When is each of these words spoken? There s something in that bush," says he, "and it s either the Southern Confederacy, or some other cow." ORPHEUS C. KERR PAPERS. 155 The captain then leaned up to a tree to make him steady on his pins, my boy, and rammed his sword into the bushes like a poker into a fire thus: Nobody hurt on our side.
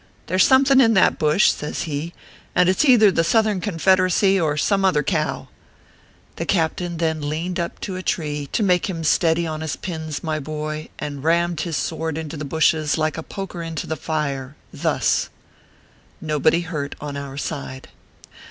There 0.25 0.33
s 0.33 0.43
something 0.43 0.81
in 0.81 0.95
that 0.95 1.19
bush," 1.19 1.51
says 1.51 1.83
he, 1.83 2.11
"and 2.55 2.67
it 2.67 2.77
s 2.79 2.85
either 2.85 3.11
the 3.11 3.23
Southern 3.23 3.61
Confederacy, 3.61 4.39
or 4.41 4.57
some 4.57 4.83
other 4.83 5.03
cow." 5.03 5.41
ORPHEUS 5.41 5.47
C. 6.39 6.45
KERR 6.45 6.45
PAPERS. 6.47 6.81
155 6.89 6.97
The 6.97 6.97
captain 6.97 6.97
then 7.19 7.29
leaned 7.29 7.59
up 7.59 7.79
to 7.81 7.95
a 7.97 8.01
tree 8.01 8.49
to 8.51 8.63
make 8.63 8.89
him 8.89 9.03
steady 9.03 9.45
on 9.45 9.61
his 9.61 9.75
pins, 9.75 10.23
my 10.23 10.39
boy, 10.39 10.89
and 10.97 11.23
rammed 11.23 11.61
his 11.61 11.77
sword 11.77 12.17
into 12.17 12.35
the 12.35 12.43
bushes 12.43 12.97
like 12.97 13.19
a 13.19 13.21
poker 13.21 13.61
into 13.61 13.93
a 13.93 13.95
fire 13.95 14.55
thus: 14.73 15.29
Nobody 16.19 16.61
hurt 16.61 16.95
on 16.99 17.15
our 17.15 17.37
side. 17.37 17.89